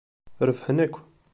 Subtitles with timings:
[0.47, 0.95] Rebḥen akk!